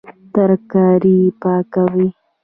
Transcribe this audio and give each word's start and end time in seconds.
ترکاري 0.35 1.19
پاکوي 1.41 2.07